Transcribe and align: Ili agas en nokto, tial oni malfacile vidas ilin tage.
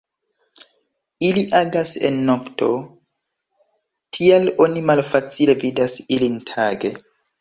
Ili 1.27 1.41
agas 1.59 1.91
en 2.09 2.17
nokto, 2.29 2.69
tial 4.19 4.51
oni 4.67 4.85
malfacile 4.91 5.57
vidas 5.65 5.99
ilin 6.17 6.41
tage. 6.53 6.93